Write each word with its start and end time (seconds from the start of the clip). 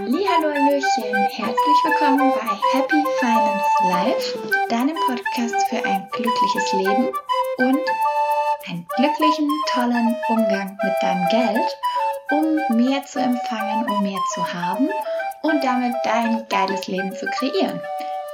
Hallo 0.00 0.14
Hallöchen, 0.14 1.12
herzlich 1.32 1.78
willkommen 1.82 2.32
bei 2.32 2.78
Happy 2.78 3.02
Finance 3.18 3.64
Life, 3.90 4.38
deinem 4.68 4.94
Podcast 4.94 5.56
für 5.68 5.84
ein 5.84 6.08
glückliches 6.12 6.72
Leben 6.74 7.08
und 7.58 7.80
einen 8.68 8.86
glücklichen, 8.94 9.50
tollen 9.72 10.14
Umgang 10.28 10.78
mit 10.84 10.94
deinem 11.02 11.28
Geld, 11.30 11.76
um 12.30 12.76
mehr 12.76 13.04
zu 13.06 13.18
empfangen, 13.18 13.90
um 13.90 14.04
mehr 14.04 14.20
zu 14.34 14.54
haben 14.54 14.88
und 15.42 15.64
damit 15.64 15.96
dein 16.04 16.46
geiles 16.48 16.86
Leben 16.86 17.12
zu 17.16 17.26
kreieren. 17.26 17.80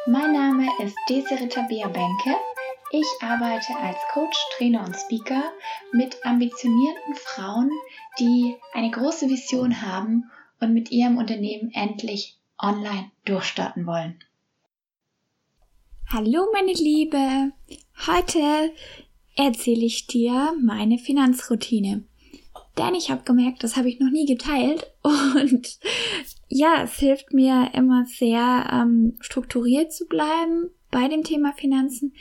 Mein 0.04 0.34
Name 0.34 0.68
ist 0.82 0.96
Desiree 1.08 1.48
Tabea 1.48 1.88
Benke. 1.88 2.36
Ich 2.90 3.06
arbeite 3.22 3.74
als 3.82 3.96
Coach, 4.12 4.36
Trainer 4.58 4.84
und 4.84 4.94
Speaker 4.94 5.44
mit 5.92 6.14
ambitionierten 6.26 7.14
Frauen, 7.14 7.70
die 8.18 8.54
eine 8.74 8.90
große 8.90 9.30
Vision 9.30 9.80
haben 9.80 10.30
und 10.64 10.74
mit 10.74 10.90
ihrem 10.90 11.18
Unternehmen 11.18 11.70
endlich 11.72 12.38
online 12.58 13.10
durchstarten 13.24 13.86
wollen. 13.86 14.18
Hallo 16.08 16.46
meine 16.52 16.72
Liebe, 16.72 17.52
heute 18.06 18.72
erzähle 19.36 19.84
ich 19.84 20.06
dir 20.06 20.52
meine 20.62 20.98
Finanzroutine. 20.98 22.04
Denn 22.78 22.94
ich 22.94 23.10
habe 23.10 23.22
gemerkt, 23.22 23.62
das 23.62 23.76
habe 23.76 23.88
ich 23.88 24.00
noch 24.00 24.10
nie 24.10 24.26
geteilt 24.26 24.90
und 25.02 25.78
ja, 26.48 26.82
es 26.82 26.98
hilft 26.98 27.32
mir 27.32 27.70
immer 27.74 28.04
sehr 28.04 28.68
ähm, 28.72 29.16
strukturiert 29.20 29.92
zu 29.92 30.06
bleiben 30.06 30.70
bei 30.90 31.08
dem 31.08 31.22
Thema 31.24 31.52
Finanzen, 31.52 32.14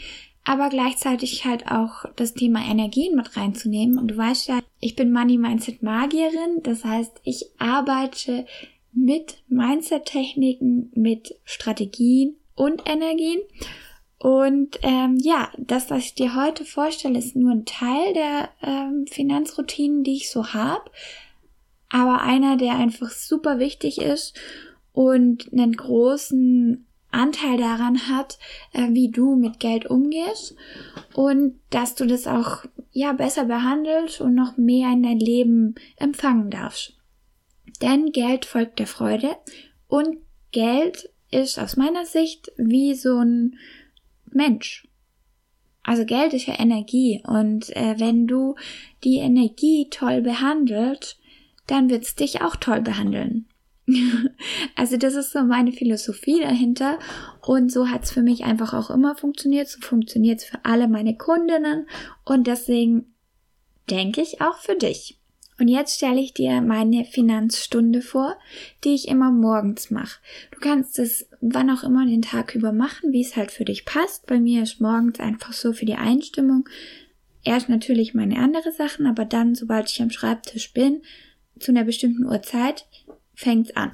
aber 0.45 0.69
gleichzeitig 0.69 1.45
halt 1.45 1.67
auch 1.71 2.05
das 2.15 2.33
Thema 2.33 2.59
Energien 2.59 3.15
mit 3.15 3.37
reinzunehmen. 3.37 3.97
Und 3.97 4.09
du 4.09 4.17
weißt 4.17 4.49
ja, 4.49 4.59
ich 4.79 4.95
bin 4.95 5.13
Money 5.13 5.37
Mindset 5.37 5.81
Magierin, 5.81 6.61
das 6.63 6.83
heißt, 6.83 7.21
ich 7.23 7.45
arbeite 7.59 8.45
mit 8.91 9.37
Mindset-Techniken, 9.47 10.91
mit 10.95 11.35
Strategien 11.45 12.35
und 12.55 12.87
Energien. 12.87 13.39
Und 14.19 14.79
ähm, 14.83 15.17
ja, 15.19 15.49
das, 15.57 15.89
was 15.89 16.05
ich 16.05 16.15
dir 16.15 16.35
heute 16.35 16.63
vorstelle, 16.63 17.19
ist 17.19 17.35
nur 17.35 17.51
ein 17.51 17.65
Teil 17.65 18.13
der 18.13 18.49
ähm, 18.61 19.05
Finanzroutinen, 19.07 20.03
die 20.03 20.15
ich 20.15 20.29
so 20.29 20.53
habe, 20.53 20.89
aber 21.89 22.21
einer, 22.21 22.57
der 22.57 22.75
einfach 22.75 23.09
super 23.09 23.59
wichtig 23.59 23.99
ist 23.99 24.37
und 24.93 25.51
einen 25.51 25.73
großen 25.73 26.85
Anteil 27.13 27.57
daran 27.57 28.07
hat, 28.07 28.37
äh, 28.71 28.89
wie 28.89 29.11
du 29.11 29.35
mit 29.35 29.59
Geld 29.59 29.85
umgehst 29.85 30.55
und 31.13 31.59
dass 31.69 31.95
du 31.95 32.05
das 32.05 32.27
auch 32.27 32.65
ja 32.91 33.13
besser 33.13 33.45
behandelst 33.45 34.21
und 34.21 34.35
noch 34.35 34.57
mehr 34.57 34.91
in 34.91 35.03
dein 35.03 35.19
Leben 35.19 35.75
empfangen 35.97 36.49
darfst. 36.49 36.97
Denn 37.81 38.11
Geld 38.11 38.45
folgt 38.45 38.79
der 38.79 38.87
Freude 38.87 39.35
und 39.87 40.17
Geld 40.51 41.09
ist 41.31 41.59
aus 41.59 41.77
meiner 41.77 42.05
Sicht 42.05 42.51
wie 42.57 42.93
so 42.93 43.17
ein 43.17 43.57
Mensch. 44.31 44.87
Also 45.83 46.05
Geld 46.05 46.33
ist 46.33 46.45
ja 46.45 46.59
Energie 46.59 47.21
und 47.25 47.75
äh, 47.75 47.95
wenn 47.97 48.27
du 48.27 48.55
die 49.03 49.17
Energie 49.17 49.87
toll 49.89 50.21
behandelst, 50.21 51.19
dann 51.67 51.89
wird's 51.89 52.15
dich 52.15 52.41
auch 52.41 52.55
toll 52.55 52.81
behandeln. 52.81 53.47
also 54.75 54.97
das 54.97 55.15
ist 55.15 55.31
so 55.31 55.43
meine 55.43 55.71
Philosophie 55.71 56.39
dahinter 56.39 56.99
und 57.41 57.71
so 57.71 57.89
hat's 57.89 58.11
für 58.11 58.21
mich 58.21 58.43
einfach 58.43 58.73
auch 58.73 58.89
immer 58.89 59.15
funktioniert. 59.15 59.67
So 59.67 59.81
funktioniert's 59.81 60.45
für 60.45 60.63
alle 60.63 60.87
meine 60.87 61.17
Kundinnen 61.17 61.87
und 62.25 62.47
deswegen 62.47 63.13
denke 63.89 64.21
ich 64.21 64.41
auch 64.41 64.57
für 64.57 64.75
dich. 64.75 65.19
Und 65.59 65.67
jetzt 65.67 65.95
stelle 65.95 66.19
ich 66.19 66.33
dir 66.33 66.61
meine 66.61 67.05
Finanzstunde 67.05 68.01
vor, 68.01 68.37
die 68.83 68.95
ich 68.95 69.07
immer 69.07 69.31
morgens 69.31 69.91
mache. 69.91 70.19
Du 70.51 70.59
kannst 70.59 70.97
es 70.97 71.29
wann 71.41 71.69
auch 71.69 71.83
immer 71.83 72.05
den 72.05 72.21
Tag 72.21 72.55
über 72.55 72.71
machen, 72.71 73.11
wie 73.11 73.21
es 73.21 73.35
halt 73.35 73.51
für 73.51 73.65
dich 73.65 73.85
passt. 73.85 74.25
Bei 74.25 74.39
mir 74.39 74.63
ist 74.63 74.81
morgens 74.81 75.19
einfach 75.19 75.53
so 75.53 75.73
für 75.73 75.85
die 75.85 75.95
Einstimmung. 75.95 76.67
Erst 77.43 77.69
natürlich 77.69 78.13
meine 78.13 78.37
andere 78.37 78.71
Sachen, 78.71 79.05
aber 79.05 79.25
dann, 79.25 79.53
sobald 79.53 79.89
ich 79.89 80.01
am 80.01 80.09
Schreibtisch 80.09 80.73
bin, 80.73 81.01
zu 81.59 81.71
einer 81.71 81.83
bestimmten 81.83 82.25
Uhrzeit, 82.25 82.85
fängt's 83.33 83.75
an. 83.75 83.93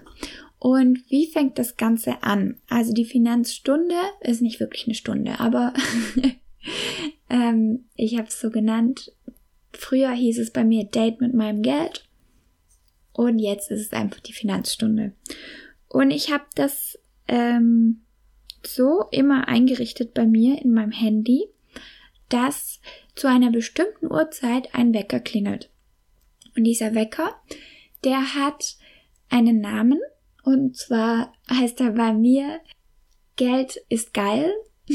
Und 0.60 1.10
wie 1.10 1.28
fängt 1.28 1.58
das 1.58 1.78
Ganze 1.78 2.22
an? 2.22 2.60
Also 2.68 2.94
die 2.94 3.06
Finanzstunde 3.06 3.96
ist 4.20 4.42
nicht 4.42 4.60
wirklich 4.60 4.86
eine 4.86 4.96
Stunde, 4.96 5.40
aber 5.40 5.74
ähm, 7.30 7.86
ich 7.96 8.18
habe 8.18 8.28
es 8.28 8.40
so 8.40 8.50
genannt. 8.50 9.14
Früher 9.72 10.12
hieß 10.12 10.40
es 10.40 10.52
bei 10.52 10.66
mir 10.66 10.84
Date 10.84 11.22
mit 11.22 11.34
meinem 11.34 11.62
Geld 11.62 12.10
und 13.14 13.40
jetzt 13.40 13.72
ist 13.72 13.82
es 13.82 13.94
einfach 13.94 14.20
die 14.20 14.34
Finanzstunde. 14.34 15.14
Und 15.88 16.12
ich 16.12 16.32
habe 16.32 16.46
das 16.56 17.00
ähm, 17.28 18.02
so 18.66 19.06
immer 19.12 19.48
eingerichtet 19.48 20.14
bei 20.14 20.26
mir 20.26 20.62
in 20.62 20.74
meinem 20.74 20.92
Handy, 20.92 21.48
dass 22.28 22.80
zu 23.16 23.28
einer 23.28 23.52
bestimmten 23.52 24.12
Uhrzeit 24.12 24.76
ein 24.76 24.94
Wecker 24.94 25.20
klingelt. 25.20 25.70
Und 26.56 26.64
dieser 26.66 26.96
Wecker, 26.96 27.36
der 28.04 28.36
hat 28.36 28.78
einen 29.30 29.62
Namen 29.62 30.00
und 30.44 30.78
zwar 30.78 31.34
heißt 31.50 31.82
er 31.82 31.92
bei 31.92 32.14
mir 32.14 32.60
Geld 33.36 33.82
ist 33.90 34.14
geil. 34.14 34.52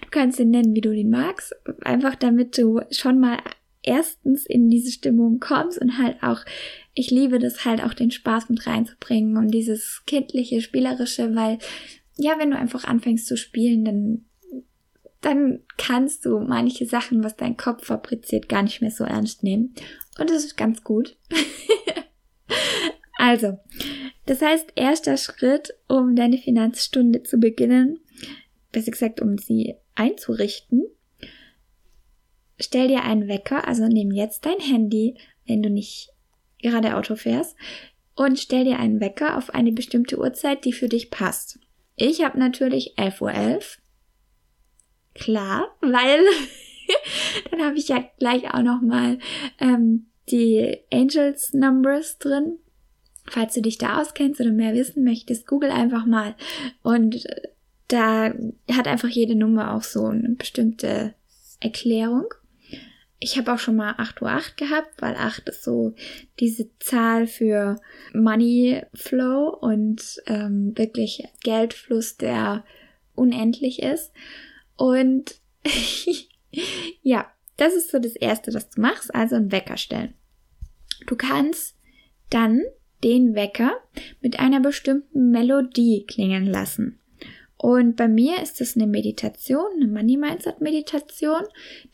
Du 0.00 0.08
kannst 0.10 0.40
ihn 0.40 0.48
nennen, 0.48 0.74
wie 0.74 0.80
du 0.80 0.90
ihn 0.90 1.10
magst, 1.10 1.54
einfach 1.82 2.14
damit 2.14 2.56
du 2.56 2.80
schon 2.90 3.20
mal 3.20 3.36
erstens 3.82 4.46
in 4.46 4.70
diese 4.70 4.90
Stimmung 4.90 5.38
kommst 5.38 5.78
und 5.78 5.98
halt 5.98 6.22
auch, 6.22 6.46
ich 6.94 7.10
liebe 7.10 7.38
das 7.38 7.66
halt 7.66 7.84
auch 7.84 7.92
den 7.92 8.10
Spaß 8.10 8.48
mit 8.48 8.66
reinzubringen 8.66 9.36
und 9.36 9.48
dieses 9.48 10.02
kindliche, 10.06 10.62
spielerische, 10.62 11.34
weil 11.34 11.58
ja, 12.16 12.38
wenn 12.38 12.52
du 12.52 12.56
einfach 12.56 12.84
anfängst 12.84 13.26
zu 13.26 13.36
spielen, 13.36 13.84
dann 13.84 14.24
dann 15.20 15.60
kannst 15.76 16.24
du 16.24 16.38
manche 16.38 16.86
Sachen, 16.86 17.24
was 17.24 17.36
dein 17.36 17.56
Kopf 17.56 17.86
fabriziert, 17.86 18.48
gar 18.48 18.62
nicht 18.62 18.80
mehr 18.80 18.92
so 18.92 19.02
ernst 19.02 19.42
nehmen. 19.42 19.74
Und 20.18 20.30
das 20.30 20.44
ist 20.44 20.56
ganz 20.56 20.84
gut. 20.84 21.16
Also, 23.18 23.58
das 24.26 24.42
heißt, 24.42 24.72
erster 24.74 25.16
Schritt, 25.16 25.74
um 25.88 26.16
deine 26.16 26.38
Finanzstunde 26.38 27.22
zu 27.22 27.38
beginnen, 27.38 28.00
besser 28.72 28.90
gesagt, 28.90 29.20
um 29.20 29.38
sie 29.38 29.76
einzurichten, 29.94 30.84
stell 32.58 32.88
dir 32.88 33.02
einen 33.04 33.28
Wecker, 33.28 33.66
also 33.66 33.86
nimm 33.86 34.10
jetzt 34.10 34.44
dein 34.44 34.60
Handy, 34.60 35.16
wenn 35.46 35.62
du 35.62 35.70
nicht 35.70 36.10
gerade 36.60 36.96
Auto 36.96 37.16
fährst, 37.16 37.56
und 38.14 38.38
stell 38.38 38.64
dir 38.64 38.78
einen 38.78 39.00
Wecker 39.00 39.36
auf 39.36 39.54
eine 39.54 39.72
bestimmte 39.72 40.18
Uhrzeit, 40.18 40.64
die 40.64 40.72
für 40.72 40.88
dich 40.88 41.10
passt. 41.10 41.58
Ich 41.96 42.24
habe 42.24 42.38
natürlich 42.38 42.94
11.11 42.96 43.20
Uhr. 43.22 43.30
.11. 43.30 43.78
Klar, 45.14 45.76
weil 45.80 46.20
dann 47.50 47.62
habe 47.62 47.78
ich 47.78 47.88
ja 47.88 48.04
gleich 48.18 48.52
auch 48.52 48.62
noch 48.62 48.82
mal 48.82 49.18
ähm, 49.60 50.06
die 50.28 50.78
Angels 50.92 51.52
Numbers 51.52 52.18
drin. 52.18 52.58
Falls 53.28 53.54
du 53.54 53.62
dich 53.62 53.78
da 53.78 54.00
auskennst 54.00 54.40
oder 54.40 54.52
mehr 54.52 54.74
wissen 54.74 55.04
möchtest, 55.04 55.46
google 55.46 55.70
einfach 55.70 56.06
mal. 56.06 56.34
Und 56.82 57.26
äh, 57.26 57.48
da 57.88 58.32
hat 58.72 58.88
einfach 58.88 59.08
jede 59.08 59.34
Nummer 59.34 59.74
auch 59.74 59.82
so 59.82 60.06
eine 60.06 60.30
bestimmte 60.30 61.14
Erklärung. 61.60 62.26
Ich 63.18 63.38
habe 63.38 63.52
auch 63.52 63.58
schon 63.58 63.76
mal 63.76 63.92
8.8 63.92 64.22
Uhr 64.22 64.42
gehabt, 64.56 65.00
weil 65.00 65.16
8 65.16 65.48
ist 65.48 65.64
so 65.64 65.94
diese 66.38 66.68
Zahl 66.78 67.26
für 67.26 67.80
Money 68.12 68.82
Flow 68.94 69.48
und 69.48 70.20
ähm, 70.26 70.76
wirklich 70.76 71.24
Geldfluss, 71.42 72.16
der 72.16 72.64
unendlich 73.14 73.82
ist. 73.82 74.12
Und 74.76 75.40
ja, 77.02 77.26
das 77.56 77.74
ist 77.74 77.90
so 77.90 77.98
das 77.98 78.16
Erste, 78.16 78.52
was 78.52 78.68
du 78.68 78.80
machst, 78.80 79.14
also 79.14 79.36
einen 79.36 79.50
Wecker 79.50 79.78
stellen. 79.78 80.14
Du 81.06 81.16
kannst 81.16 81.76
dann 82.30 82.62
den 83.04 83.34
Wecker 83.34 83.72
mit 84.20 84.38
einer 84.38 84.60
bestimmten 84.60 85.30
Melodie 85.30 86.04
klingen 86.06 86.46
lassen. 86.46 86.98
Und 87.58 87.96
bei 87.96 88.08
mir 88.08 88.42
ist 88.42 88.60
es 88.60 88.76
eine 88.76 88.86
Meditation, 88.86 89.66
eine 89.76 89.88
Money 89.88 90.16
Mindset 90.16 90.60
Meditation. 90.60 91.42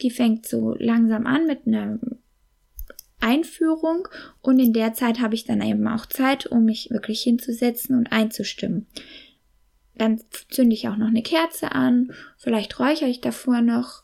Die 0.01 0.11
fängt 0.11 0.47
so 0.47 0.75
langsam 0.79 1.27
an 1.27 1.47
mit 1.47 1.67
einer 1.67 1.99
Einführung 3.21 4.09
und 4.41 4.59
in 4.59 4.73
der 4.73 4.95
Zeit 4.95 5.21
habe 5.21 5.37
ich 5.37 5.45
dann 5.45 5.63
eben 5.63 5.87
auch 5.87 6.07
Zeit, 6.07 6.47
um 6.47 6.65
mich 6.65 6.91
wirklich 6.91 7.23
hinzusetzen 7.23 7.97
und 7.97 8.11
einzustimmen. 8.11 8.87
Dann 9.95 10.21
zünde 10.51 10.75
ich 10.75 10.89
auch 10.89 10.97
noch 10.97 11.07
eine 11.07 11.23
Kerze 11.23 11.73
an, 11.73 12.13
vielleicht 12.37 12.81
räuchere 12.81 13.09
ich 13.09 13.21
davor 13.21 13.61
noch 13.61 14.03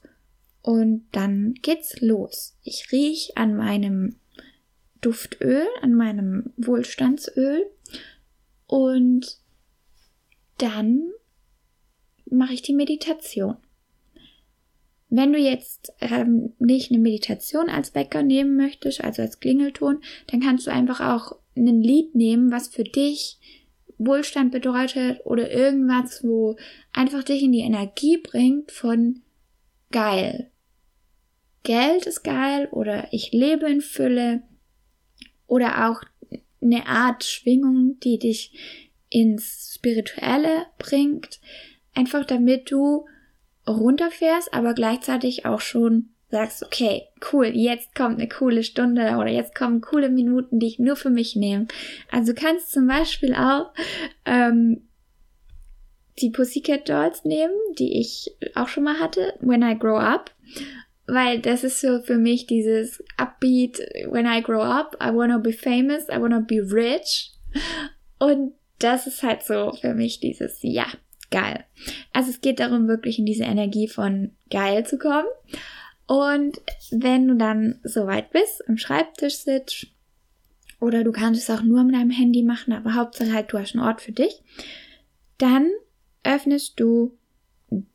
und 0.63 1.07
dann 1.11 1.55
geht's 1.63 2.01
los. 2.01 2.57
Ich 2.63 2.93
riech 2.93 3.33
an 3.37 3.57
meinem 3.57 4.17
Duftöl, 5.01 5.67
an 5.83 5.95
meinem 5.95 6.53
Wohlstandsöl 6.57 7.67
und 8.67 9.39
dann 10.59 11.11
mache 12.31 12.53
ich 12.53 12.63
die 12.63 12.75
Meditation. 12.75 13.57
Wenn 15.11 15.33
du 15.33 15.39
jetzt 15.39 15.93
ähm, 16.01 16.53
nicht 16.59 16.91
eine 16.91 17.01
Meditation 17.01 17.71
als 17.71 17.95
Wecker 17.95 18.23
nehmen 18.23 18.57
möchtest, 18.57 19.03
also 19.03 19.23
als 19.23 19.41
Klingelton, 19.41 20.03
dann 20.27 20.41
kannst 20.41 20.67
du 20.67 20.71
einfach 20.71 21.01
auch 21.01 21.39
ein 21.57 21.83
Lied 21.83 22.15
nehmen, 22.15 22.51
was 22.51 22.69
für 22.69 22.85
dich 22.85 23.39
Wohlstand 23.97 24.53
bedeutet 24.53 25.21
oder 25.25 25.51
irgendwas, 25.51 26.23
wo 26.23 26.57
einfach 26.93 27.25
dich 27.25 27.43
in 27.43 27.53
die 27.53 27.61
Energie 27.61 28.19
bringt 28.19 28.71
von 28.71 29.23
geil. 29.91 30.51
Geld 31.63 32.07
ist 32.07 32.23
geil 32.23 32.69
oder 32.71 33.13
ich 33.13 33.33
lebe 33.33 33.69
in 33.69 33.81
Fülle 33.81 34.43
oder 35.49 35.91
auch 35.91 36.03
eine 36.63 36.87
Art 36.87 37.25
Schwingung, 37.25 37.99
die 38.01 38.19
dich 38.19 38.53
ins 39.11 39.75
Spirituelle 39.75 40.67
bringt, 40.79 41.41
einfach 41.95 42.25
damit 42.25 42.71
du 42.71 43.07
runterfährst, 43.67 44.55
aber 44.55 44.75
gleichzeitig 44.75 45.45
auch 45.45 45.61
schon 45.61 46.11
sagst, 46.31 46.63
okay, 46.63 47.05
cool, 47.33 47.47
jetzt 47.47 47.95
kommt 47.95 48.19
eine 48.19 48.29
coole 48.29 48.63
Stunde 48.63 49.17
oder 49.17 49.29
jetzt 49.29 49.55
kommen 49.55 49.81
coole 49.81 50.11
Minuten, 50.11 50.59
die 50.59 50.67
ich 50.67 50.79
nur 50.79 50.97
für 50.97 51.11
mich 51.11 51.37
nehme. 51.37 51.67
Also 52.11 52.33
du 52.33 52.41
kannst 52.41 52.71
zum 52.71 52.87
Beispiel 52.87 53.35
auch 53.35 53.73
ähm, 54.27 54.89
die 56.21 56.31
Pussycat 56.31 56.89
Dolls 56.89 57.25
nehmen, 57.25 57.55
die 57.79 57.99
ich 58.01 58.37
auch 58.55 58.69
schon 58.69 58.85
mal 58.85 59.01
hatte, 59.01 59.35
When 59.41 59.63
I 59.63 59.79
Grow 59.79 59.99
Up. 59.99 60.31
Weil 61.09 61.41
das 61.41 61.65
ist 61.65 61.81
so 61.81 62.03
für 62.03 62.19
mich 62.19 62.47
dieses 62.47 63.03
Upbeat, 63.17 63.79
When 64.11 64.27
I 64.27 64.43
Grow 64.43 64.63
Up, 64.63 64.97
I 65.03 65.15
wanna 65.15 65.39
be 65.39 65.53
famous, 65.53 66.05
I 66.09 66.21
wanna 66.21 66.41
be 66.41 66.57
rich. 66.57 67.33
Und 68.19 68.53
das 68.79 69.07
ist 69.07 69.23
halt 69.23 69.43
so 69.43 69.73
für 69.73 69.95
mich 69.95 70.21
dieses, 70.21 70.59
ja, 70.63 70.87
geil. 71.31 71.65
Also 72.13 72.31
es 72.31 72.41
geht 72.41 72.61
darum, 72.61 72.89
wirklich 72.89 73.19
in 73.19 73.27
diese 73.27 73.45
Energie 73.45 73.89
von 73.89 74.33
geil 74.51 74.87
zu 74.87 74.99
kommen. 74.99 75.29
Und 76.07 76.61
wenn 76.91 77.29
du 77.29 77.37
dann 77.37 77.81
soweit 77.85 78.31
bist, 78.31 78.67
am 78.69 78.77
Schreibtisch 78.79 79.37
sitzt, 79.39 79.89
oder 80.81 81.05
du 81.05 81.13
kannst 81.13 81.43
es 81.43 81.51
auch 81.51 81.63
nur 81.63 81.83
mit 81.85 81.95
deinem 81.95 82.11
Handy 82.11 82.43
machen, 82.43 82.73
aber 82.73 82.95
Hauptsache 82.95 83.33
halt, 83.33 83.53
du 83.53 83.59
hast 83.59 83.75
einen 83.75 83.85
Ort 83.85 84.01
für 84.01 84.13
dich, 84.13 84.43
dann 85.39 85.69
öffnest 86.23 86.79
du 86.79 87.17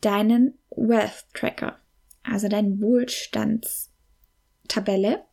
deinen 0.01 0.57
Wealth 0.69 1.25
Tracker, 1.33 1.80
also 2.24 2.48
deine 2.48 2.81
Wohlstandstabelle. 2.81 5.25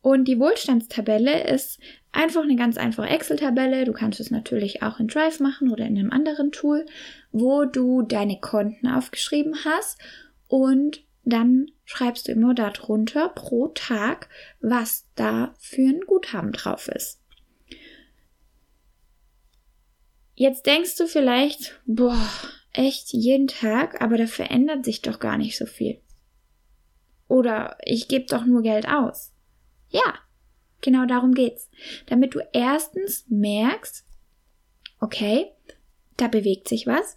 Und 0.00 0.28
die 0.28 0.38
Wohlstandstabelle 0.38 1.48
ist 1.48 1.80
einfach 2.12 2.42
eine 2.42 2.56
ganz 2.56 2.78
einfache 2.78 3.08
Excel-Tabelle. 3.08 3.84
Du 3.84 3.92
kannst 3.92 4.20
es 4.20 4.30
natürlich 4.30 4.82
auch 4.82 5.00
in 5.00 5.08
Drive 5.08 5.40
machen 5.40 5.70
oder 5.70 5.86
in 5.86 5.98
einem 5.98 6.10
anderen 6.10 6.52
Tool, 6.52 6.86
wo 7.32 7.64
du 7.64 8.02
deine 8.02 8.38
Konten 8.40 8.88
aufgeschrieben 8.88 9.64
hast 9.64 9.98
und 10.48 11.02
dann 11.24 11.70
schreibst 11.84 12.28
du 12.28 12.32
immer 12.32 12.54
darunter 12.54 13.28
pro 13.28 13.68
Tag, 13.68 14.28
was 14.60 15.06
da 15.16 15.54
für 15.58 15.82
ein 15.82 16.00
Guthaben 16.06 16.52
drauf 16.52 16.88
ist. 16.88 17.20
Jetzt 20.34 20.64
denkst 20.64 20.96
du 20.96 21.06
vielleicht, 21.06 21.78
boah, 21.84 22.26
echt 22.72 23.12
jeden 23.12 23.48
Tag, 23.48 24.00
aber 24.00 24.16
da 24.16 24.26
verändert 24.26 24.86
sich 24.86 25.02
doch 25.02 25.20
gar 25.20 25.36
nicht 25.36 25.58
so 25.58 25.66
viel. 25.66 26.00
Oder 27.30 27.78
ich 27.82 28.08
gebe 28.08 28.26
doch 28.26 28.44
nur 28.44 28.60
Geld 28.60 28.86
aus. 28.88 29.32
Ja, 29.88 30.14
genau 30.82 31.06
darum 31.06 31.32
geht's. 31.32 31.70
Damit 32.06 32.34
du 32.34 32.40
erstens 32.52 33.24
merkst, 33.28 34.04
okay, 35.00 35.52
da 36.16 36.28
bewegt 36.28 36.68
sich 36.68 36.86
was 36.86 37.16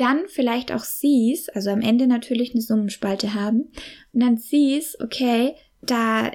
dann 0.00 0.28
vielleicht 0.28 0.72
auch 0.72 0.82
siehst, 0.82 1.54
also 1.54 1.68
am 1.70 1.82
Ende 1.82 2.06
natürlich 2.06 2.52
eine 2.52 2.62
Summenspalte 2.62 3.34
haben, 3.34 3.70
und 4.12 4.20
dann 4.20 4.38
siehst, 4.38 4.98
okay, 5.02 5.54
da 5.82 6.32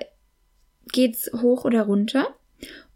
geht's 0.92 1.32
hoch 1.34 1.66
oder 1.66 1.84
runter. 1.84 2.36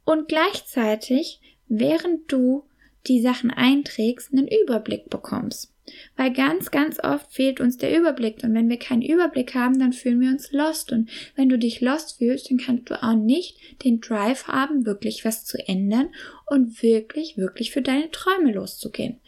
Und 0.06 0.28
gleichzeitig, 0.28 1.42
während 1.68 2.32
du 2.32 2.66
die 3.08 3.20
Sachen 3.20 3.50
einträgst, 3.50 4.32
einen 4.32 4.48
Überblick 4.48 5.10
bekommst. 5.10 5.74
Weil 6.16 6.34
ganz, 6.34 6.72
ganz 6.72 7.00
oft 7.04 7.32
fehlt 7.32 7.60
uns 7.60 7.78
der 7.78 7.98
Überblick. 7.98 8.44
Und 8.44 8.54
wenn 8.54 8.70
wir 8.70 8.78
keinen 8.78 9.02
Überblick 9.02 9.56
haben, 9.56 9.80
dann 9.80 9.94
fühlen 9.94 10.20
wir 10.20 10.30
uns 10.30 10.52
lost. 10.52 10.92
Und 10.92 11.10
wenn 11.36 11.50
du 11.50 11.58
dich 11.58 11.82
lost 11.82 12.18
fühlst, 12.18 12.50
dann 12.50 12.58
kannst 12.58 12.90
du 12.90 13.02
auch 13.02 13.16
nicht 13.16 13.58
den 13.84 14.02
Drive 14.02 14.48
haben, 14.48 14.86
wirklich 14.86 15.26
was 15.26 15.46
zu 15.46 15.58
ändern 15.68 16.10
und 16.48 16.82
wirklich, 16.82 17.38
wirklich 17.38 17.72
für 17.72 17.82
deine 17.82 18.12
Träume 18.12 18.52
loszugehen. 18.54 19.20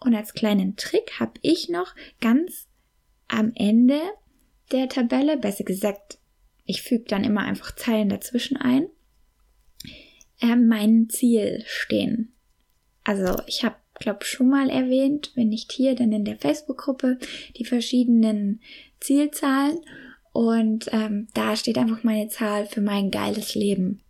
Und 0.00 0.14
als 0.14 0.34
kleinen 0.34 0.76
Trick 0.76 1.18
habe 1.18 1.34
ich 1.42 1.68
noch 1.68 1.94
ganz 2.20 2.68
am 3.26 3.52
Ende 3.54 4.00
der 4.72 4.88
Tabelle, 4.88 5.36
besser 5.36 5.64
gesagt, 5.64 6.18
ich 6.64 6.82
füge 6.82 7.04
dann 7.04 7.24
immer 7.24 7.40
einfach 7.40 7.74
Zeilen 7.74 8.08
dazwischen 8.08 8.56
ein, 8.56 8.88
äh, 10.40 10.56
mein 10.56 11.08
Ziel 11.08 11.62
stehen. 11.66 12.32
Also 13.04 13.40
ich 13.46 13.64
habe, 13.64 13.76
glaube 13.98 14.24
schon 14.24 14.48
mal 14.48 14.70
erwähnt, 14.70 15.32
wenn 15.34 15.48
nicht 15.48 15.72
hier, 15.72 15.94
dann 15.94 16.12
in 16.12 16.24
der 16.24 16.38
Facebook-Gruppe, 16.38 17.18
die 17.56 17.64
verschiedenen 17.64 18.60
Zielzahlen. 19.00 19.78
Und 20.32 20.88
ähm, 20.92 21.28
da 21.34 21.56
steht 21.56 21.78
einfach 21.78 22.04
meine 22.04 22.28
Zahl 22.28 22.66
für 22.66 22.80
mein 22.80 23.10
geiles 23.10 23.54
Leben. 23.54 24.02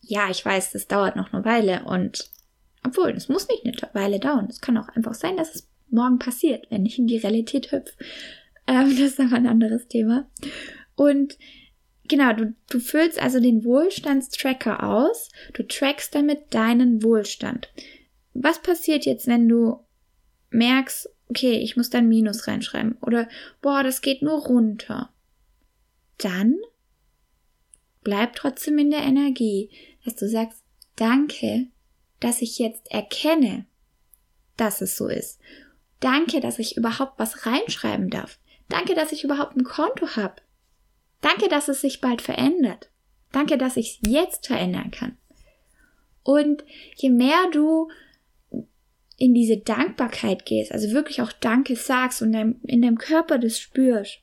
Ja, 0.00 0.30
ich 0.30 0.44
weiß, 0.44 0.72
das 0.72 0.86
dauert 0.86 1.16
noch 1.16 1.32
eine 1.32 1.44
Weile 1.44 1.84
und 1.84 2.30
obwohl, 2.86 3.10
es 3.10 3.28
muss 3.28 3.48
nicht 3.48 3.64
eine 3.64 3.94
Weile 3.94 4.20
dauern. 4.20 4.46
Es 4.48 4.60
kann 4.60 4.78
auch 4.78 4.88
einfach 4.88 5.14
sein, 5.14 5.36
dass 5.36 5.54
es 5.54 5.68
morgen 5.90 6.18
passiert, 6.18 6.66
wenn 6.70 6.86
ich 6.86 6.98
in 6.98 7.06
die 7.06 7.16
Realität 7.16 7.72
hüpfe. 7.72 7.92
Ähm, 8.66 8.90
das 8.90 9.12
ist 9.12 9.20
aber 9.20 9.36
ein 9.36 9.46
anderes 9.46 9.88
Thema. 9.88 10.28
Und 10.94 11.36
genau, 12.08 12.32
du, 12.32 12.54
du 12.70 12.78
füllst 12.78 13.20
also 13.20 13.40
den 13.40 13.64
Wohlstandstracker 13.64 14.88
aus. 14.88 15.30
Du 15.54 15.62
trackst 15.64 16.14
damit 16.14 16.54
deinen 16.54 17.02
Wohlstand. 17.02 17.70
Was 18.42 18.60
passiert 18.60 19.06
jetzt, 19.06 19.26
wenn 19.26 19.48
du 19.48 19.84
merkst, 20.50 21.08
okay, 21.28 21.58
ich 21.58 21.76
muss 21.76 21.90
da 21.90 21.98
ein 21.98 22.08
Minus 22.08 22.46
reinschreiben 22.46 22.96
oder 23.00 23.28
boah, 23.62 23.82
das 23.82 24.00
geht 24.00 24.22
nur 24.22 24.46
runter? 24.46 25.10
Dann 26.18 26.56
bleib 28.02 28.36
trotzdem 28.36 28.78
in 28.78 28.90
der 28.90 29.02
Energie, 29.02 29.70
dass 30.04 30.16
du 30.16 30.28
sagst, 30.28 30.62
danke, 30.96 31.66
dass 32.20 32.42
ich 32.42 32.58
jetzt 32.58 32.90
erkenne, 32.90 33.66
dass 34.56 34.80
es 34.80 34.96
so 34.96 35.08
ist. 35.08 35.40
Danke, 36.00 36.40
dass 36.40 36.58
ich 36.58 36.76
überhaupt 36.76 37.18
was 37.18 37.46
reinschreiben 37.46 38.10
darf. 38.10 38.38
Danke, 38.68 38.94
dass 38.94 39.12
ich 39.12 39.24
überhaupt 39.24 39.56
ein 39.56 39.64
Konto 39.64 40.16
habe. 40.16 40.36
Danke, 41.20 41.48
dass 41.48 41.68
es 41.68 41.80
sich 41.80 42.00
bald 42.00 42.22
verändert. 42.22 42.90
Danke, 43.32 43.58
dass 43.58 43.76
ich 43.76 44.00
es 44.02 44.10
jetzt 44.10 44.46
verändern 44.46 44.90
kann. 44.90 45.16
Und 46.22 46.64
je 46.94 47.10
mehr 47.10 47.50
du 47.52 47.88
in 49.16 49.34
diese 49.34 49.56
Dankbarkeit 49.56 50.44
gehst, 50.44 50.72
also 50.72 50.92
wirklich 50.92 51.22
auch 51.22 51.32
Danke 51.32 51.76
sagst 51.76 52.22
und 52.22 52.34
in 52.34 52.82
deinem 52.82 52.98
Körper 52.98 53.38
das 53.38 53.58
spürst, 53.58 54.20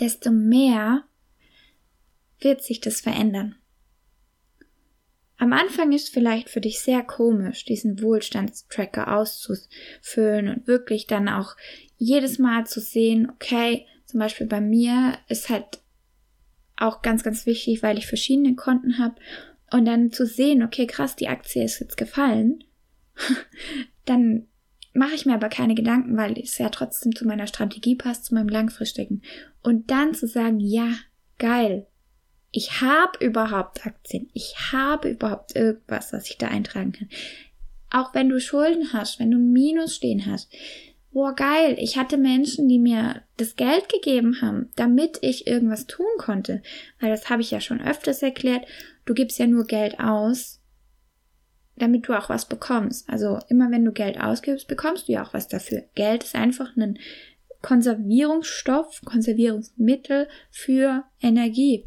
desto 0.00 0.30
mehr 0.30 1.04
wird 2.40 2.62
sich 2.62 2.80
das 2.80 3.00
verändern. 3.00 3.56
Am 5.38 5.52
Anfang 5.52 5.92
ist 5.92 6.08
vielleicht 6.08 6.48
für 6.48 6.60
dich 6.60 6.80
sehr 6.80 7.02
komisch, 7.02 7.64
diesen 7.64 8.00
Wohlstandstracker 8.00 9.14
auszufüllen 9.14 10.48
und 10.48 10.66
wirklich 10.66 11.06
dann 11.06 11.28
auch 11.28 11.56
jedes 11.98 12.38
Mal 12.38 12.66
zu 12.66 12.80
sehen, 12.80 13.30
okay, 13.30 13.86
zum 14.06 14.20
Beispiel 14.20 14.46
bei 14.46 14.60
mir 14.60 15.18
ist 15.28 15.50
halt 15.50 15.80
auch 16.76 17.02
ganz, 17.02 17.22
ganz 17.22 17.44
wichtig, 17.44 17.82
weil 17.82 17.98
ich 17.98 18.06
verschiedene 18.06 18.54
Konten 18.54 18.98
habe 18.98 19.16
und 19.72 19.84
dann 19.84 20.12
zu 20.12 20.26
sehen, 20.26 20.62
okay, 20.62 20.86
krass, 20.86 21.16
die 21.16 21.28
Aktie 21.28 21.64
ist 21.64 21.80
jetzt 21.80 21.96
gefallen, 21.96 22.64
dann 24.06 24.46
mache 24.94 25.14
ich 25.14 25.26
mir 25.26 25.34
aber 25.34 25.48
keine 25.48 25.74
Gedanken, 25.74 26.16
weil 26.16 26.38
es 26.38 26.58
ja 26.58 26.70
trotzdem 26.70 27.14
zu 27.14 27.26
meiner 27.26 27.46
Strategie 27.46 27.94
passt, 27.94 28.26
zu 28.26 28.34
meinem 28.34 28.48
langfristigen. 28.48 29.22
Und 29.62 29.90
dann 29.90 30.14
zu 30.14 30.26
sagen, 30.26 30.58
ja, 30.58 30.88
geil, 31.38 31.86
ich 32.50 32.80
habe 32.80 33.22
überhaupt 33.22 33.86
Aktien. 33.86 34.30
Ich 34.32 34.72
habe 34.72 35.10
überhaupt 35.10 35.54
irgendwas, 35.54 36.12
was 36.12 36.30
ich 36.30 36.38
da 36.38 36.48
eintragen 36.48 36.92
kann. 36.92 37.08
Auch 37.90 38.14
wenn 38.14 38.30
du 38.30 38.40
Schulden 38.40 38.92
hast, 38.92 39.20
wenn 39.20 39.30
du 39.30 39.38
Minus 39.38 39.96
stehen 39.96 40.24
hast. 40.26 40.50
Boah, 41.12 41.34
geil. 41.34 41.76
Ich 41.78 41.96
hatte 41.96 42.16
Menschen, 42.16 42.68
die 42.68 42.78
mir 42.78 43.22
das 43.36 43.56
Geld 43.56 43.88
gegeben 43.88 44.40
haben, 44.40 44.70
damit 44.76 45.18
ich 45.20 45.46
irgendwas 45.46 45.86
tun 45.86 46.06
konnte. 46.18 46.62
Weil 47.00 47.10
das 47.10 47.28
habe 47.30 47.42
ich 47.42 47.50
ja 47.50 47.60
schon 47.60 47.80
öfters 47.80 48.22
erklärt. 48.22 48.66
Du 49.04 49.14
gibst 49.14 49.38
ja 49.38 49.46
nur 49.46 49.66
Geld 49.66 50.00
aus, 50.00 50.60
damit 51.76 52.08
du 52.08 52.14
auch 52.14 52.28
was 52.28 52.46
bekommst. 52.46 53.08
Also 53.08 53.38
immer 53.48 53.70
wenn 53.70 53.84
du 53.84 53.92
Geld 53.92 54.20
ausgibst, 54.20 54.68
bekommst 54.68 55.08
du 55.08 55.12
ja 55.12 55.24
auch 55.24 55.34
was 55.34 55.48
dafür. 55.48 55.84
Geld 55.94 56.24
ist 56.24 56.34
einfach 56.34 56.76
ein 56.76 56.98
Konservierungsstoff, 57.62 59.02
Konservierungsmittel 59.04 60.28
für 60.50 61.04
Energie. 61.20 61.84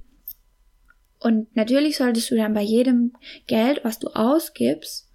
Und 1.20 1.54
natürlich 1.56 1.98
solltest 1.98 2.32
du 2.32 2.36
dann 2.36 2.54
bei 2.54 2.62
jedem 2.62 3.14
Geld, 3.48 3.82
was 3.84 4.00
du 4.00 4.08
ausgibst, 4.10 5.10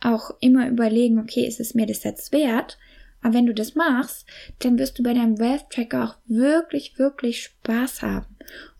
auch 0.00 0.30
immer 0.40 0.68
überlegen, 0.68 1.18
okay, 1.18 1.46
ist 1.46 1.60
es 1.60 1.74
mir 1.74 1.86
das 1.86 2.04
jetzt 2.04 2.32
wert? 2.32 2.78
Aber 3.22 3.34
wenn 3.34 3.46
du 3.46 3.54
das 3.54 3.74
machst, 3.74 4.26
dann 4.58 4.78
wirst 4.78 4.98
du 4.98 5.02
bei 5.02 5.14
deinem 5.14 5.38
Wealth 5.38 5.70
Tracker 5.70 6.04
auch 6.04 6.16
wirklich, 6.26 6.98
wirklich 6.98 7.42
Spaß 7.42 8.02
haben. 8.02 8.26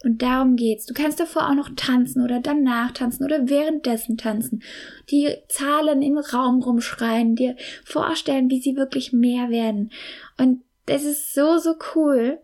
Und 0.04 0.20
darum 0.20 0.56
geht's. 0.56 0.86
Du 0.86 0.94
kannst 0.94 1.20
davor 1.20 1.48
auch 1.48 1.54
noch 1.54 1.70
tanzen 1.76 2.22
oder 2.22 2.40
danach 2.40 2.90
tanzen 2.90 3.24
oder 3.24 3.48
währenddessen 3.48 4.16
tanzen. 4.18 4.62
Die 5.10 5.32
Zahlen 5.48 6.02
im 6.02 6.18
Raum 6.18 6.62
rumschreien, 6.62 7.36
dir 7.36 7.56
vorstellen, 7.84 8.50
wie 8.50 8.60
sie 8.60 8.76
wirklich 8.76 9.12
mehr 9.12 9.48
werden. 9.50 9.92
Und 10.38 10.62
das 10.86 11.04
ist 11.04 11.34
so, 11.34 11.58
so 11.58 11.74
cool. 11.94 12.38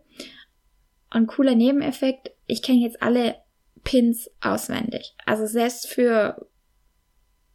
Und 1.13 1.27
cooler 1.27 1.55
Nebeneffekt, 1.55 2.31
ich 2.45 2.61
kenne 2.61 2.79
jetzt 2.79 3.01
alle 3.01 3.35
Pins 3.83 4.29
auswendig. 4.41 5.15
Also 5.25 5.45
selbst 5.47 5.87
für 5.87 6.47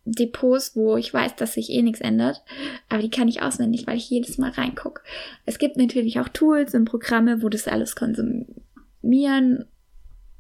Depots, 0.04 0.76
wo 0.76 0.96
ich 0.96 1.12
weiß, 1.12 1.36
dass 1.36 1.54
sich 1.54 1.70
eh 1.70 1.82
nichts 1.82 2.00
ändert, 2.00 2.42
aber 2.88 3.02
die 3.02 3.10
kann 3.10 3.28
ich 3.28 3.42
auswendig, 3.42 3.86
weil 3.86 3.96
ich 3.96 4.10
jedes 4.10 4.36
Mal 4.36 4.50
reingucke. 4.50 5.02
Es 5.46 5.58
gibt 5.58 5.76
natürlich 5.76 6.20
auch 6.20 6.28
Tools 6.28 6.74
und 6.74 6.84
Programme, 6.84 7.42
wo 7.42 7.48
das 7.48 7.68
alles 7.68 7.96
konsumieren, 7.96 9.64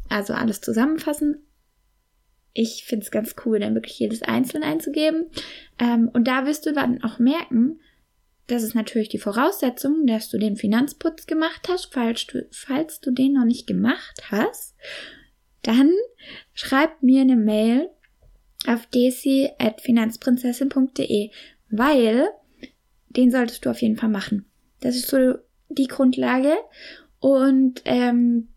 also 0.08 0.34
alles 0.34 0.60
zusammenfassen. 0.60 1.38
Ich 2.52 2.84
finde 2.84 3.04
es 3.04 3.10
ganz 3.10 3.34
cool, 3.44 3.58
dann 3.58 3.74
wirklich 3.74 3.98
jedes 3.98 4.22
einzeln 4.22 4.62
einzugeben. 4.62 5.26
Ähm, 5.78 6.08
und 6.12 6.28
da 6.28 6.46
wirst 6.46 6.66
du 6.66 6.72
dann 6.72 7.02
auch 7.02 7.18
merken, 7.18 7.80
das 8.46 8.62
ist 8.62 8.74
natürlich 8.74 9.08
die 9.08 9.18
Voraussetzung, 9.18 10.06
dass 10.06 10.28
du 10.28 10.38
den 10.38 10.56
Finanzputz 10.56 11.26
gemacht 11.26 11.66
hast. 11.68 11.92
Falls 11.92 12.26
du, 12.26 12.46
falls 12.50 13.00
du 13.00 13.10
den 13.10 13.32
noch 13.32 13.44
nicht 13.44 13.66
gemacht 13.66 14.30
hast, 14.30 14.76
dann 15.62 15.90
schreib 16.52 17.02
mir 17.02 17.22
eine 17.22 17.36
Mail 17.36 17.88
auf 18.66 18.86
desi.finanzprinzessin.de, 18.86 21.30
weil 21.70 22.28
den 23.08 23.30
solltest 23.30 23.64
du 23.64 23.70
auf 23.70 23.80
jeden 23.82 23.96
Fall 23.96 24.08
machen. 24.08 24.46
Das 24.80 24.96
ist 24.96 25.08
so 25.08 25.34
die 25.68 25.86
Grundlage 25.86 26.54
und 27.20 27.82
ähm, 27.84 28.48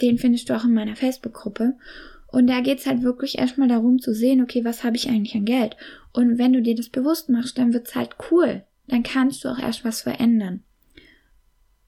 den 0.00 0.18
findest 0.18 0.48
du 0.48 0.56
auch 0.56 0.64
in 0.64 0.74
meiner 0.74 0.96
Facebook-Gruppe. 0.96 1.74
Und 2.28 2.48
da 2.48 2.60
geht's 2.60 2.86
halt 2.86 3.02
wirklich 3.02 3.38
erstmal 3.38 3.68
darum 3.68 4.00
zu 4.00 4.12
sehen, 4.12 4.42
okay, 4.42 4.64
was 4.64 4.82
habe 4.82 4.96
ich 4.96 5.08
eigentlich 5.08 5.36
an 5.36 5.44
Geld? 5.44 5.76
Und 6.12 6.36
wenn 6.36 6.52
du 6.52 6.62
dir 6.62 6.74
das 6.74 6.88
bewusst 6.88 7.28
machst, 7.28 7.58
dann 7.58 7.72
wird's 7.72 7.94
halt 7.94 8.16
cool. 8.30 8.64
Dann 8.88 9.04
kannst 9.04 9.44
du 9.44 9.48
auch 9.48 9.58
erst 9.58 9.84
was 9.84 10.02
verändern. 10.02 10.64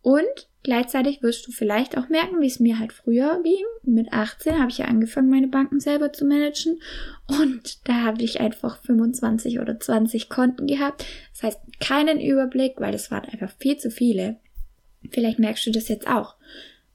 Und 0.06 0.48
gleichzeitig 0.62 1.20
wirst 1.20 1.48
du 1.48 1.50
vielleicht 1.50 1.98
auch 1.98 2.08
merken, 2.08 2.40
wie 2.40 2.46
es 2.46 2.60
mir 2.60 2.78
halt 2.78 2.92
früher 2.92 3.42
ging. 3.42 3.64
Mit 3.82 4.12
18 4.12 4.56
habe 4.56 4.70
ich 4.70 4.78
ja 4.78 4.84
angefangen, 4.84 5.28
meine 5.28 5.48
Banken 5.48 5.80
selber 5.80 6.12
zu 6.12 6.24
managen. 6.24 6.80
Und 7.26 7.88
da 7.88 8.02
habe 8.02 8.22
ich 8.22 8.38
einfach 8.38 8.80
25 8.84 9.58
oder 9.58 9.80
20 9.80 10.28
Konten 10.28 10.68
gehabt. 10.68 11.04
Das 11.32 11.42
heißt, 11.42 11.60
keinen 11.80 12.20
Überblick, 12.20 12.74
weil 12.76 12.94
es 12.94 13.10
waren 13.10 13.28
einfach 13.28 13.50
viel 13.58 13.78
zu 13.78 13.90
viele. 13.90 14.38
Vielleicht 15.10 15.40
merkst 15.40 15.66
du 15.66 15.72
das 15.72 15.88
jetzt 15.88 16.06
auch. 16.06 16.36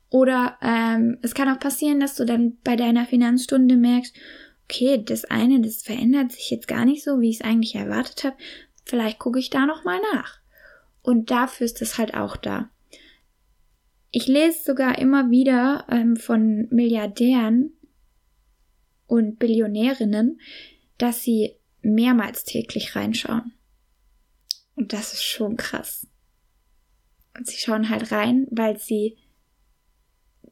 Oder 0.09 0.57
ähm, 0.61 1.17
es 1.21 1.33
kann 1.33 1.49
auch 1.49 1.59
passieren, 1.59 1.99
dass 1.99 2.15
du 2.15 2.23
dann 2.23 2.59
bei 2.63 2.77
deiner 2.77 3.05
Finanzstunde 3.05 3.75
merkst, 3.75 4.15
okay, 4.63 5.03
das 5.03 5.25
eine, 5.25 5.59
das 5.59 5.83
verändert 5.83 6.31
sich 6.31 6.49
jetzt 6.49 6.69
gar 6.69 6.85
nicht 6.85 7.03
so, 7.03 7.19
wie 7.19 7.29
ich 7.29 7.41
es 7.41 7.45
eigentlich 7.45 7.75
erwartet 7.75 8.23
habe. 8.23 8.37
Vielleicht 8.85 9.19
gucke 9.19 9.39
ich 9.39 9.49
da 9.49 9.65
noch 9.65 9.83
mal 9.83 9.99
nach. 10.13 10.39
Und 11.01 11.29
dafür 11.29 11.65
ist 11.65 11.81
es 11.81 11.97
halt 11.97 12.13
auch 12.13 12.37
da. 12.37 12.69
Ich 14.11 14.27
lese 14.27 14.63
sogar 14.63 14.99
immer 14.99 15.31
wieder 15.31 15.85
ähm, 15.89 16.17
von 16.17 16.67
Milliardären 16.69 17.71
und 19.07 19.39
Billionärinnen, 19.39 20.39
dass 20.97 21.23
sie 21.23 21.55
mehrmals 21.81 22.43
täglich 22.43 22.95
reinschauen. 22.95 23.53
Und 24.75 24.93
das 24.93 25.13
ist 25.13 25.23
schon 25.23 25.55
krass. 25.55 26.07
Und 27.37 27.47
sie 27.47 27.57
schauen 27.57 27.89
halt 27.89 28.11
rein, 28.11 28.47
weil 28.51 28.77
sie 28.77 29.17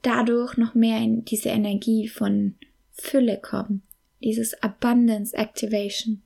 dadurch 0.01 0.55
noch 0.57 0.75
mehr 0.75 0.99
in 0.99 1.25
diese 1.25 1.49
Energie 1.49 2.07
von 2.07 2.55
Fülle 2.91 3.39
kommen. 3.41 3.83
Dieses 4.23 4.61
Abundance 4.63 5.35
Activation. 5.35 6.23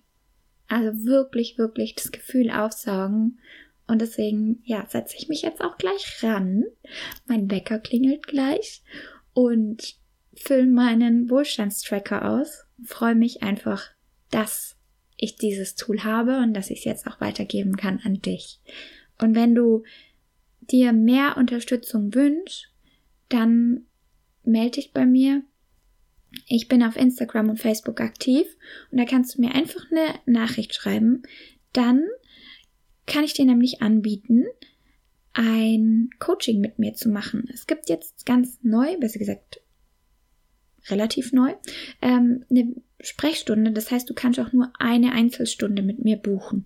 Also 0.68 1.06
wirklich, 1.06 1.58
wirklich 1.58 1.96
das 1.96 2.12
Gefühl 2.12 2.52
aufsaugen 2.52 3.40
und 3.88 4.02
deswegen, 4.02 4.62
ja, 4.64 4.86
setze 4.88 5.16
ich 5.18 5.28
mich 5.28 5.42
jetzt 5.42 5.62
auch 5.62 5.78
gleich 5.78 6.24
ran. 6.24 6.64
Mein 7.26 7.52
Wecker 7.52 7.80
klingelt 7.80 8.28
gleich 8.28 8.82
und 9.34 9.96
fülle 10.36 10.68
meinen 10.68 11.30
Wohlstandstracker 11.30 12.30
aus. 12.30 12.66
Freue 12.84 13.16
mich 13.16 13.44
einfach, 13.44 13.90
dass 14.32 14.78
ich 15.18 15.36
dieses 15.36 15.76
Tool 15.76 16.04
habe 16.04 16.38
und 16.38 16.54
dass 16.54 16.70
ich 16.70 16.80
es 16.80 16.86
jetzt 16.86 17.08
auch 17.08 17.22
weitergeben 17.22 17.76
kann 17.76 18.00
an 18.04 18.22
dich. 18.22 18.60
Und 19.20 19.36
wenn 19.36 19.54
du 19.54 19.84
dir 20.62 20.94
mehr 20.94 21.36
Unterstützung 21.38 22.14
wünschst, 22.14 22.72
dann 23.30 23.86
melde 24.44 24.72
dich 24.72 24.94
bei 24.94 25.06
mir. 25.06 25.44
Ich 26.48 26.68
bin 26.68 26.84
auf 26.84 26.96
Instagram 26.96 27.50
und 27.50 27.60
Facebook 27.60 28.02
aktiv 28.02 28.48
und 28.92 28.98
da 28.98 29.06
kannst 29.06 29.36
du 29.38 29.42
mir 29.42 29.54
einfach 29.54 29.92
eine 29.92 30.16
Nachricht 30.26 30.74
schreiben. 30.74 31.24
Dann 31.74 32.06
kann 33.06 33.24
ich 33.24 33.34
dir 33.34 33.46
nämlich 33.46 33.82
anbieten, 33.82 34.46
ein 35.34 36.10
Coaching 36.20 36.62
mit 36.62 36.80
mir 36.80 36.94
zu 36.94 37.10
machen. 37.10 37.50
Es 37.52 37.68
gibt 37.68 37.90
jetzt 37.90 38.26
ganz 38.26 38.60
neu, 38.62 38.98
besser 38.98 39.20
gesagt 39.20 39.62
relativ 40.90 41.32
neu, 41.32 41.54
ähm, 42.02 42.46
eine 42.50 42.76
Sprechstunde. 43.00 43.72
Das 43.72 43.92
heißt, 43.92 44.10
du 44.10 44.14
kannst 44.14 44.40
auch 44.40 44.52
nur 44.52 44.72
eine 44.80 45.14
Einzelstunde 45.14 45.82
mit 45.82 46.04
mir 46.04 46.18
buchen. 46.18 46.66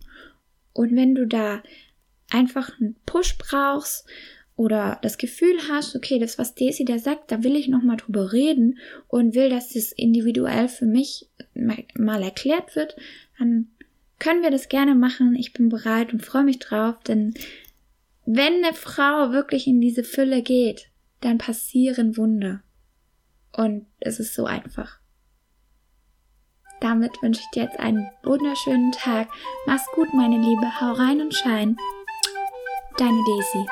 Und 0.73 0.95
wenn 0.95 1.15
du 1.15 1.27
da 1.27 1.63
einfach 2.29 2.79
einen 2.79 2.95
Push 3.05 3.37
brauchst 3.37 4.05
oder 4.55 4.99
das 5.01 5.17
Gefühl 5.17 5.57
hast, 5.69 5.95
okay, 5.95 6.19
das, 6.19 6.37
was 6.37 6.55
Daisy 6.55 6.83
da 6.83 6.97
sagt, 6.97 7.31
da 7.31 7.43
will 7.43 7.55
ich 7.55 7.67
nochmal 7.67 7.97
drüber 7.97 8.33
reden 8.33 8.79
und 9.07 9.35
will, 9.35 9.49
dass 9.49 9.73
das 9.73 9.91
individuell 9.91 10.67
für 10.67 10.85
mich 10.85 11.29
mal 11.53 12.23
erklärt 12.23 12.75
wird, 12.75 12.95
dann 13.37 13.69
können 14.19 14.41
wir 14.41 14.51
das 14.51 14.69
gerne 14.69 14.95
machen. 14.95 15.35
Ich 15.35 15.53
bin 15.53 15.69
bereit 15.69 16.13
und 16.13 16.25
freue 16.25 16.43
mich 16.43 16.59
drauf, 16.59 16.99
denn 17.07 17.33
wenn 18.25 18.65
eine 18.65 18.73
Frau 18.73 19.31
wirklich 19.31 19.67
in 19.67 19.79
diese 19.79 20.03
Fülle 20.03 20.41
geht, 20.41 20.89
dann 21.21 21.37
passieren 21.37 22.17
Wunder. 22.17 22.61
Und 23.53 23.87
es 23.99 24.19
ist 24.19 24.35
so 24.35 24.45
einfach. 24.45 24.99
Damit 26.79 27.21
wünsche 27.21 27.41
ich 27.41 27.49
dir 27.51 27.63
jetzt 27.63 27.79
einen 27.79 28.07
wunderschönen 28.23 28.91
Tag. 28.91 29.29
Mach's 29.65 29.87
gut, 29.95 30.13
meine 30.13 30.37
Liebe. 30.37 30.79
Hau 30.79 30.91
rein 30.91 31.21
und 31.21 31.33
schein. 31.33 31.75
Deine 32.97 33.23
Daisy. 33.25 33.67